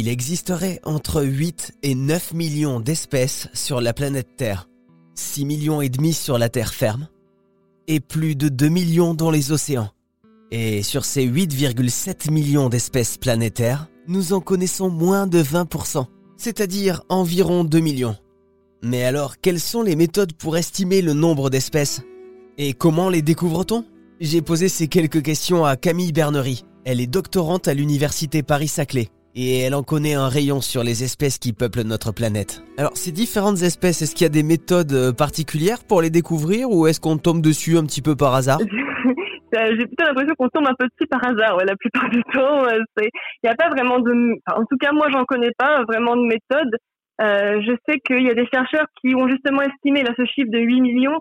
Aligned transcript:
Il 0.00 0.08
existerait 0.08 0.80
entre 0.82 1.22
8 1.22 1.74
et 1.82 1.94
9 1.94 2.32
millions 2.32 2.80
d'espèces 2.80 3.48
sur 3.52 3.82
la 3.82 3.92
planète 3.92 4.34
Terre, 4.38 4.66
6 5.14 5.44
millions 5.44 5.82
et 5.82 5.90
demi 5.90 6.14
sur 6.14 6.38
la 6.38 6.48
Terre 6.48 6.72
ferme, 6.72 7.06
et 7.86 8.00
plus 8.00 8.34
de 8.34 8.48
2 8.48 8.70
millions 8.70 9.12
dans 9.12 9.30
les 9.30 9.52
océans. 9.52 9.90
Et 10.50 10.82
sur 10.82 11.04
ces 11.04 11.28
8,7 11.28 12.30
millions 12.30 12.70
d'espèces 12.70 13.18
planétaires, 13.18 13.90
nous 14.08 14.32
en 14.32 14.40
connaissons 14.40 14.88
moins 14.88 15.26
de 15.26 15.42
20%, 15.42 16.06
c'est-à-dire 16.38 17.02
environ 17.10 17.62
2 17.62 17.80
millions. 17.80 18.16
Mais 18.82 19.04
alors, 19.04 19.38
quelles 19.38 19.60
sont 19.60 19.82
les 19.82 19.96
méthodes 19.96 20.32
pour 20.32 20.56
estimer 20.56 21.02
le 21.02 21.12
nombre 21.12 21.50
d'espèces? 21.50 22.00
Et 22.56 22.72
comment 22.72 23.10
les 23.10 23.20
découvre-t-on? 23.20 23.84
J'ai 24.18 24.40
posé 24.40 24.70
ces 24.70 24.88
quelques 24.88 25.22
questions 25.22 25.66
à 25.66 25.76
Camille 25.76 26.12
Bernery. 26.12 26.64
Elle 26.86 27.02
est 27.02 27.06
doctorante 27.06 27.68
à 27.68 27.74
l'université 27.74 28.42
Paris-Saclay. 28.42 29.10
Et 29.34 29.60
elle 29.60 29.74
en 29.74 29.82
connaît 29.82 30.14
un 30.14 30.28
rayon 30.28 30.60
sur 30.60 30.82
les 30.82 31.04
espèces 31.04 31.38
qui 31.38 31.52
peuplent 31.52 31.82
notre 31.82 32.12
planète. 32.12 32.62
Alors, 32.78 32.96
ces 32.96 33.12
différentes 33.12 33.62
espèces, 33.62 34.02
est-ce 34.02 34.14
qu'il 34.14 34.24
y 34.24 34.26
a 34.26 34.32
des 34.32 34.42
méthodes 34.42 34.92
euh, 34.92 35.12
particulières 35.12 35.84
pour 35.86 36.02
les 36.02 36.10
découvrir 36.10 36.70
ou 36.70 36.86
est-ce 36.86 37.00
qu'on 37.00 37.16
tombe 37.16 37.40
dessus 37.40 37.76
un 37.76 37.84
petit 37.84 38.02
peu 38.02 38.16
par 38.16 38.34
hasard? 38.34 38.58
J'ai 39.52 39.86
plutôt 39.86 40.04
l'impression 40.04 40.34
qu'on 40.38 40.48
tombe 40.48 40.66
un 40.66 40.74
peu 40.78 40.86
dessus 40.86 41.08
par 41.08 41.24
hasard, 41.24 41.56
ouais, 41.56 41.64
la 41.64 41.76
plupart 41.76 42.08
du 42.08 42.22
temps. 42.32 42.66
Il 42.68 43.08
n'y 43.44 43.50
a 43.50 43.54
pas 43.54 43.68
vraiment 43.68 43.98
de... 43.98 44.12
en 44.54 44.64
tout 44.64 44.76
cas, 44.80 44.92
moi, 44.92 45.08
j'en 45.10 45.24
connais 45.24 45.52
pas 45.58 45.82
vraiment 45.84 46.16
de 46.16 46.22
méthode. 46.22 46.76
Euh, 47.20 47.60
je 47.60 47.72
sais 47.86 47.98
qu'il 48.00 48.22
y 48.22 48.30
a 48.30 48.34
des 48.34 48.46
chercheurs 48.46 48.86
qui 49.00 49.14
ont 49.14 49.28
justement 49.28 49.62
estimé 49.62 50.02
là, 50.02 50.10
ce 50.16 50.24
chiffre 50.24 50.50
de 50.50 50.58
8 50.58 50.80
millions 50.80 51.20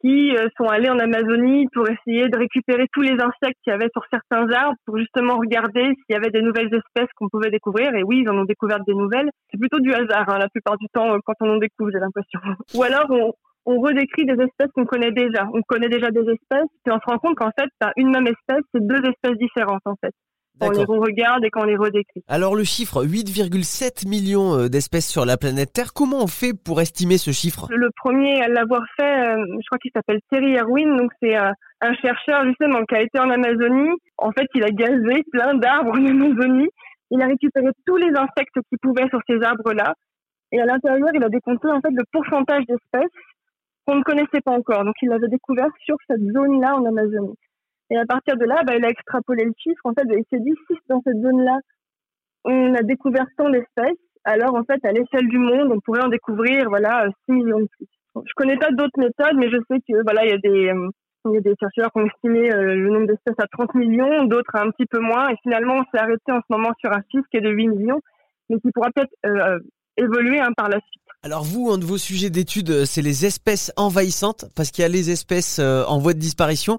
qui 0.00 0.36
euh, 0.36 0.48
sont 0.56 0.66
allés 0.66 0.90
en 0.90 0.98
Amazonie 0.98 1.66
pour 1.72 1.88
essayer 1.88 2.28
de 2.28 2.38
récupérer 2.38 2.86
tous 2.92 3.02
les 3.02 3.14
insectes 3.14 3.58
qu'il 3.64 3.72
y 3.72 3.74
avait 3.74 3.90
sur 3.92 4.04
certains 4.12 4.48
arbres 4.52 4.76
pour 4.86 4.98
justement 4.98 5.36
regarder 5.36 5.82
s'il 5.82 6.14
y 6.14 6.14
avait 6.14 6.30
des 6.30 6.42
nouvelles 6.42 6.72
espèces 6.72 7.10
qu'on 7.16 7.28
pouvait 7.28 7.50
découvrir. 7.50 7.94
Et 7.94 8.02
oui, 8.02 8.22
ils 8.22 8.28
en 8.30 8.38
ont 8.38 8.44
découvert 8.44 8.78
des 8.84 8.94
nouvelles. 8.94 9.30
C'est 9.50 9.58
plutôt 9.58 9.80
du 9.80 9.92
hasard 9.92 10.28
hein, 10.28 10.38
la 10.38 10.48
plupart 10.48 10.76
du 10.76 10.86
temps 10.92 11.14
euh, 11.14 11.18
quand 11.24 11.34
on 11.40 11.50
en 11.50 11.58
découvre, 11.58 11.90
j'ai 11.92 12.00
l'impression. 12.00 12.40
Ou 12.74 12.82
alors 12.82 13.06
on, 13.10 13.32
on 13.66 13.80
redécrit 13.80 14.24
des 14.24 14.40
espèces 14.42 14.72
qu'on 14.74 14.86
connaît 14.86 15.12
déjà. 15.12 15.48
On 15.52 15.62
connaît 15.62 15.88
déjà 15.88 16.10
des 16.10 16.20
espèces, 16.20 16.70
puis 16.84 16.92
on 16.92 16.98
se 16.98 17.06
rend 17.06 17.18
compte 17.18 17.36
qu'en 17.36 17.50
fait, 17.58 17.68
une 17.96 18.10
même 18.10 18.26
espèce, 18.26 18.64
c'est 18.72 18.86
deux 18.86 19.02
espèces 19.04 19.36
différentes 19.38 19.82
en 19.84 19.94
fait. 20.00 20.14
Quand 20.60 20.68
on 20.68 20.72
les 20.72 20.98
regarde 20.98 21.44
et 21.44 21.50
quand 21.50 21.62
on 21.62 21.64
les 21.64 21.76
redécrit. 21.76 22.22
Alors 22.28 22.54
le 22.54 22.64
chiffre 22.64 23.04
8,7 23.04 24.08
millions 24.08 24.54
euh, 24.54 24.68
d'espèces 24.68 25.08
sur 25.08 25.24
la 25.24 25.36
planète 25.36 25.72
Terre, 25.72 25.92
comment 25.94 26.22
on 26.22 26.26
fait 26.26 26.52
pour 26.52 26.80
estimer 26.80 27.18
ce 27.18 27.30
chiffre? 27.30 27.68
Le 27.70 27.90
premier 27.96 28.42
à 28.42 28.48
l'avoir 28.48 28.82
fait, 28.96 29.28
euh, 29.28 29.44
je 29.60 29.66
crois 29.66 29.78
qu'il 29.78 29.92
s'appelle 29.94 30.20
Terry 30.30 30.56
Erwin, 30.56 30.96
donc 30.96 31.12
c'est 31.22 31.36
euh, 31.36 31.50
un 31.80 31.94
chercheur 31.94 32.44
justement 32.46 32.84
qui 32.84 32.94
a 32.96 33.02
été 33.02 33.18
en 33.18 33.30
Amazonie. 33.30 33.96
En 34.16 34.32
fait, 34.32 34.46
il 34.54 34.64
a 34.64 34.70
gazé 34.70 35.22
plein 35.30 35.54
d'arbres 35.54 35.92
en 35.92 36.06
Amazonie. 36.06 36.68
Il 37.10 37.22
a 37.22 37.26
récupéré 37.26 37.68
tous 37.86 37.96
les 37.96 38.10
insectes 38.10 38.58
qu'il 38.68 38.78
pouvait 38.82 39.08
sur 39.08 39.20
ces 39.28 39.40
arbres-là. 39.42 39.94
Et 40.52 40.60
à 40.60 40.66
l'intérieur, 40.66 41.08
il 41.14 41.22
a 41.22 41.28
décompté 41.28 41.68
en 41.68 41.80
fait 41.80 41.90
le 41.90 42.04
pourcentage 42.12 42.64
d'espèces 42.66 43.10
qu'on 43.86 43.96
ne 43.96 44.02
connaissait 44.02 44.40
pas 44.44 44.52
encore. 44.52 44.84
Donc 44.84 44.94
il 45.02 45.08
l'avait 45.08 45.28
découvert 45.28 45.68
sur 45.84 45.96
cette 46.08 46.20
zone-là 46.20 46.76
en 46.76 46.84
Amazonie. 46.84 47.34
Et 47.90 47.96
à 47.96 48.04
partir 48.04 48.36
de 48.36 48.44
là, 48.44 48.62
bah, 48.66 48.76
il 48.76 48.84
a 48.84 48.90
extrapolé 48.90 49.44
le 49.44 49.52
chiffre. 49.56 49.80
En 49.84 49.92
fait, 49.94 50.04
il 50.10 50.24
s'est 50.30 50.42
dit, 50.42 50.54
si 50.66 50.76
dans 50.88 51.00
cette 51.06 51.20
zone-là, 51.20 51.58
on 52.44 52.74
a 52.74 52.82
découvert 52.82 53.26
tant 53.36 53.50
d'espèces, 53.50 53.98
alors 54.24 54.54
en 54.54 54.64
fait, 54.64 54.84
à 54.84 54.92
l'échelle 54.92 55.28
du 55.28 55.38
monde, 55.38 55.72
on 55.72 55.80
pourrait 55.80 56.04
en 56.04 56.08
découvrir 56.08 56.68
voilà 56.68 57.06
6 57.26 57.32
millions 57.32 57.60
de 57.60 57.68
plus. 57.76 57.86
Je 58.14 58.32
connais 58.36 58.56
pas 58.56 58.70
d'autres 58.70 58.98
méthodes, 58.98 59.36
mais 59.36 59.48
je 59.50 59.56
sais 59.70 59.78
que 59.80 60.02
voilà, 60.02 60.24
il 60.24 60.30
y 60.30 60.34
a 60.34 60.38
des 60.38 60.68
euh, 60.68 61.54
chercheurs 61.60 61.90
qui 61.92 62.00
ont 62.00 62.06
estimé 62.06 62.52
euh, 62.52 62.74
le 62.74 62.90
nombre 62.90 63.06
d'espèces 63.06 63.38
à 63.38 63.46
30 63.46 63.74
millions, 63.74 64.24
d'autres 64.24 64.54
à 64.54 64.62
un 64.62 64.70
petit 64.70 64.86
peu 64.86 64.98
moins, 64.98 65.28
et 65.30 65.36
finalement, 65.42 65.76
on 65.76 65.84
s'est 65.84 66.02
arrêté 66.02 66.30
en 66.30 66.40
ce 66.40 66.46
moment 66.50 66.72
sur 66.80 66.92
un 66.92 67.02
chiffre 67.10 67.26
qui 67.30 67.38
est 67.38 67.42
de 67.42 67.50
8 67.50 67.68
millions, 67.68 68.00
mais 68.48 68.58
qui 68.60 68.70
pourra 68.72 68.90
peut-être 68.94 69.14
euh, 69.26 69.60
évoluer 69.96 70.40
hein, 70.40 70.52
par 70.56 70.68
la 70.68 70.78
suite. 70.80 71.02
Alors 71.22 71.42
vous, 71.42 71.70
un 71.70 71.78
de 71.78 71.84
vos 71.84 71.98
sujets 71.98 72.30
d'étude, 72.30 72.84
c'est 72.84 73.02
les 73.02 73.24
espèces 73.24 73.72
envahissantes, 73.76 74.46
parce 74.54 74.70
qu'il 74.70 74.82
y 74.82 74.84
a 74.84 74.88
les 74.88 75.10
espèces 75.10 75.58
en 75.58 75.98
voie 75.98 76.14
de 76.14 76.18
disparition, 76.18 76.78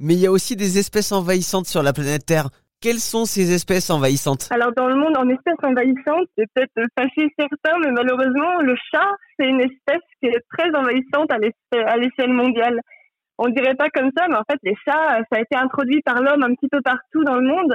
mais 0.00 0.14
il 0.14 0.20
y 0.20 0.26
a 0.26 0.30
aussi 0.30 0.56
des 0.56 0.78
espèces 0.78 1.12
envahissantes 1.12 1.66
sur 1.66 1.82
la 1.82 1.92
planète 1.92 2.26
Terre. 2.26 2.48
Quelles 2.80 2.98
sont 2.98 3.26
ces 3.26 3.52
espèces 3.52 3.90
envahissantes? 3.90 4.48
Alors 4.50 4.72
dans 4.74 4.88
le 4.88 4.96
monde, 4.96 5.14
en 5.18 5.28
espèces 5.28 5.62
envahissantes, 5.62 6.26
c'est 6.36 6.46
peut-être 6.54 6.88
fâché 6.98 7.28
certains, 7.38 7.78
mais 7.84 7.92
malheureusement, 7.92 8.62
le 8.62 8.74
chat, 8.90 9.10
c'est 9.38 9.46
une 9.46 9.60
espèce 9.60 10.00
qui 10.18 10.28
est 10.28 10.42
très 10.56 10.74
envahissante 10.74 11.30
à 11.30 11.96
l'échelle 11.98 12.32
mondiale. 12.32 12.80
On 13.36 13.48
dirait 13.48 13.74
pas 13.74 13.90
comme 13.90 14.10
ça, 14.16 14.28
mais 14.28 14.36
en 14.36 14.44
fait, 14.50 14.58
les 14.62 14.74
chats, 14.84 15.20
ça 15.30 15.38
a 15.38 15.40
été 15.40 15.56
introduit 15.56 16.00
par 16.00 16.22
l'homme 16.22 16.42
un 16.42 16.54
petit 16.54 16.68
peu 16.68 16.80
partout 16.80 17.22
dans 17.24 17.36
le 17.36 17.46
monde, 17.46 17.74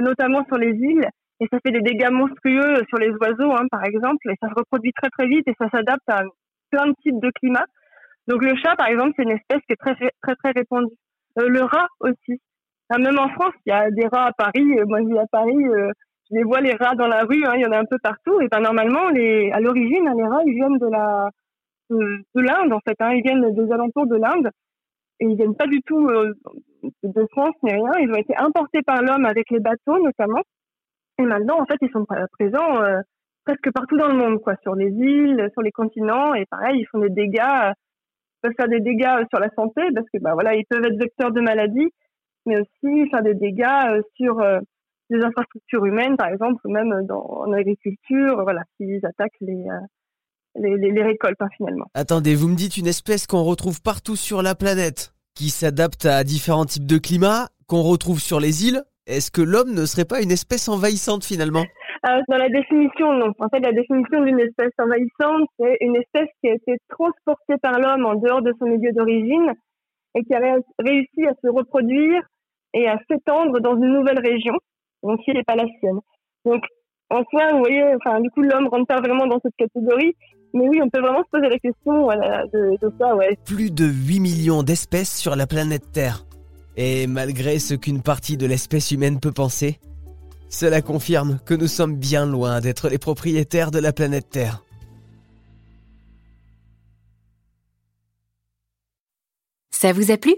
notamment 0.00 0.44
sur 0.46 0.56
les 0.56 0.72
îles, 0.72 1.06
et 1.40 1.46
ça 1.52 1.58
fait 1.64 1.72
des 1.72 1.82
dégâts 1.82 2.10
monstrueux 2.10 2.82
sur 2.88 2.98
les 2.98 3.10
oiseaux, 3.20 3.52
hein, 3.52 3.66
par 3.70 3.84
exemple, 3.84 4.30
et 4.30 4.34
ça 4.40 4.48
se 4.48 4.54
reproduit 4.54 4.92
très 4.92 5.10
très 5.10 5.26
vite 5.26 5.46
et 5.46 5.54
ça 5.58 5.68
s'adapte 5.70 6.08
à 6.08 6.22
plein 6.70 6.86
de 6.86 6.94
types 7.02 7.20
de 7.20 7.30
climats. 7.38 7.66
Donc 8.26 8.42
le 8.42 8.56
chat, 8.56 8.76
par 8.76 8.88
exemple, 8.88 9.12
c'est 9.16 9.22
une 9.22 9.32
espèce 9.32 9.60
qui 9.66 9.72
est 9.72 9.76
très 9.76 9.94
très 9.94 10.34
très 10.36 10.52
répandue. 10.52 10.94
Euh, 11.38 11.48
le 11.48 11.62
rat 11.62 11.88
aussi. 12.00 12.40
même 12.90 13.18
en 13.18 13.28
France, 13.28 13.54
il 13.66 13.70
y 13.70 13.72
a 13.72 13.90
des 13.90 14.06
rats 14.06 14.26
à 14.26 14.32
Paris. 14.32 14.78
Euh, 14.78 14.84
moi, 14.86 15.00
je 15.00 15.06
vis 15.08 15.18
à 15.18 15.26
Paris, 15.30 15.56
euh, 15.56 15.90
je 16.30 16.36
les 16.36 16.42
vois 16.42 16.60
les 16.60 16.74
rats 16.74 16.94
dans 16.94 17.06
la 17.06 17.24
rue. 17.24 17.44
Hein, 17.44 17.52
il 17.56 17.62
y 17.62 17.66
en 17.66 17.72
a 17.72 17.78
un 17.78 17.84
peu 17.84 17.98
partout. 18.02 18.40
Et 18.40 18.48
ben 18.48 18.60
normalement, 18.60 19.06
à 19.08 19.60
l'origine, 19.60 20.08
hein, 20.08 20.14
les 20.16 20.26
rats, 20.26 20.42
ils 20.46 20.54
viennent 20.54 20.78
de 20.78 20.86
la 20.86 21.30
de, 21.90 22.40
l'Inde 22.40 22.72
en 22.72 22.80
fait. 22.80 22.96
Hein, 23.00 23.12
ils 23.14 23.22
viennent 23.22 23.54
des 23.54 23.72
alentours 23.72 24.06
de 24.06 24.16
l'Inde 24.16 24.50
et 25.20 25.26
ils 25.26 25.36
viennent 25.36 25.56
pas 25.56 25.66
du 25.66 25.80
tout 25.82 26.06
de 26.08 27.26
France 27.30 27.54
ni 27.62 27.72
rien. 27.72 27.92
Ils 28.00 28.10
ont 28.10 28.16
été 28.16 28.36
importés 28.36 28.82
par 28.82 29.02
l'homme 29.02 29.24
avec 29.24 29.50
les 29.50 29.60
bateaux 29.60 29.98
notamment. 30.02 30.42
Et 31.18 31.24
maintenant, 31.24 31.60
en 31.60 31.66
fait, 31.66 31.78
ils 31.80 31.90
sont 31.90 32.04
présents 32.32 32.80
presque 33.44 33.72
partout 33.72 33.96
dans 33.96 34.08
le 34.08 34.14
monde, 34.14 34.40
quoi, 34.42 34.54
sur 34.62 34.74
les 34.74 34.90
îles, 34.90 35.48
sur 35.52 35.62
les 35.62 35.72
continents. 35.72 36.34
Et 36.34 36.44
pareil, 36.46 36.80
ils 36.80 36.86
font 36.86 36.98
des 36.98 37.08
dégâts 37.08 37.72
peuvent 38.42 38.54
faire 38.56 38.68
des 38.68 38.80
dégâts 38.80 39.20
euh, 39.20 39.24
sur 39.30 39.40
la 39.40 39.50
santé 39.54 39.82
parce 39.94 40.06
que 40.12 40.18
bah 40.20 40.34
voilà 40.34 40.54
ils 40.54 40.64
peuvent 40.68 40.84
être 40.84 40.98
vecteurs 40.98 41.32
de 41.32 41.40
maladies 41.40 41.90
mais 42.46 42.56
aussi 42.60 43.10
faire 43.10 43.22
des 43.22 43.34
dégâts 43.34 43.64
euh, 43.88 44.02
sur 44.16 44.40
euh, 44.40 44.58
les 45.10 45.22
infrastructures 45.22 45.84
humaines 45.84 46.16
par 46.16 46.28
exemple 46.28 46.60
ou 46.64 46.70
même 46.70 46.92
dans 47.06 47.24
en 47.24 47.52
agriculture 47.52 48.42
voilà 48.42 48.62
s'ils 48.76 49.04
attaquent 49.04 49.40
les 49.40 49.64
les, 50.60 50.76
les, 50.76 51.02
récoltes 51.02 51.40
hein, 51.40 51.48
finalement. 51.56 51.86
Attendez, 51.94 52.34
vous 52.34 52.48
me 52.48 52.56
dites 52.56 52.76
une 52.76 52.88
espèce 52.88 53.28
qu'on 53.28 53.44
retrouve 53.44 53.80
partout 53.80 54.16
sur 54.16 54.42
la 54.42 54.56
planète, 54.56 55.14
qui 55.34 55.50
s'adapte 55.50 56.04
à 56.04 56.24
différents 56.24 56.64
types 56.64 56.86
de 56.86 56.98
climats, 56.98 57.48
qu'on 57.68 57.82
retrouve 57.82 58.18
sur 58.20 58.40
les 58.40 58.66
îles. 58.66 58.82
Est-ce 59.06 59.30
que 59.30 59.40
l'homme 59.40 59.72
ne 59.72 59.86
serait 59.86 60.04
pas 60.04 60.20
une 60.20 60.32
espèce 60.32 60.68
envahissante 60.68 61.24
finalement? 61.24 61.64
Euh, 62.06 62.20
dans 62.28 62.36
la 62.36 62.48
définition, 62.48 63.12
non. 63.12 63.32
En 63.38 63.48
fait, 63.48 63.60
la 63.60 63.72
définition 63.72 64.22
d'une 64.22 64.40
espèce 64.40 64.72
envahissante, 64.78 65.48
c'est 65.58 65.78
une 65.80 65.96
espèce 65.96 66.28
qui 66.40 66.50
a 66.50 66.54
été 66.54 66.76
transportée 66.88 67.56
par 67.60 67.78
l'homme 67.78 68.06
en 68.06 68.14
dehors 68.14 68.42
de 68.42 68.52
son 68.58 68.66
milieu 68.66 68.92
d'origine 68.92 69.52
et 70.14 70.22
qui 70.22 70.34
a 70.34 70.40
réussi 70.78 71.26
à 71.26 71.34
se 71.42 71.48
reproduire 71.48 72.22
et 72.74 72.88
à 72.88 72.98
s'étendre 73.10 73.60
dans 73.60 73.76
une 73.76 73.92
nouvelle 73.92 74.20
région, 74.20 74.54
donc 75.02 75.20
qui 75.24 75.32
n'est 75.32 75.44
pas 75.44 75.56
la 75.56 75.66
sienne. 75.80 75.98
Donc, 76.44 76.64
en 77.10 77.22
soi, 77.30 77.52
vous 77.52 77.58
voyez, 77.58 77.84
enfin, 77.96 78.20
du 78.20 78.30
coup, 78.30 78.42
l'homme 78.42 78.68
rentre 78.68 78.86
pas 78.86 79.00
vraiment 79.00 79.26
dans 79.26 79.40
cette 79.42 79.56
catégorie. 79.56 80.14
Mais 80.54 80.68
oui, 80.68 80.80
on 80.82 80.88
peut 80.88 81.00
vraiment 81.00 81.22
se 81.24 81.30
poser 81.30 81.48
la 81.48 81.58
question 81.58 82.08
de, 82.08 82.78
de 82.80 82.92
ça, 82.98 83.14
ouais. 83.16 83.36
Plus 83.44 83.70
de 83.70 83.84
8 83.84 84.20
millions 84.20 84.62
d'espèces 84.62 85.18
sur 85.18 85.36
la 85.36 85.46
planète 85.46 85.92
Terre. 85.92 86.24
Et 86.76 87.06
malgré 87.06 87.58
ce 87.58 87.74
qu'une 87.74 88.02
partie 88.02 88.36
de 88.36 88.46
l'espèce 88.46 88.92
humaine 88.92 89.18
peut 89.20 89.32
penser, 89.32 89.78
cela 90.48 90.82
confirme 90.82 91.38
que 91.44 91.54
nous 91.54 91.68
sommes 91.68 91.96
bien 91.96 92.26
loin 92.26 92.60
d'être 92.60 92.88
les 92.88 92.98
propriétaires 92.98 93.70
de 93.70 93.78
la 93.78 93.92
planète 93.92 94.30
Terre. 94.30 94.64
Ça 99.70 99.92
vous 99.92 100.10
a 100.10 100.16
plu? 100.16 100.34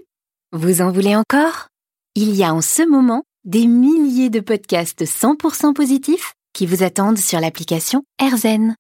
Vous 0.53 0.83
en 0.83 0.93
voulez 0.93 1.17
encore? 1.17 1.69
Il 2.15 2.35
y 2.35 2.45
a 2.45 2.53
en 2.53 2.61
ce 2.61 2.87
moment 2.87 3.23
des 3.45 3.67
milliers 3.67 4.29
de 4.29 4.41
podcasts 4.41 5.05
100% 5.05 5.73
positifs 5.73 6.35
qui 6.53 6.67
vous 6.67 6.83
attendent 6.83 7.19
sur 7.19 7.41
l'application 7.41 8.03
AirZen. 8.21 8.75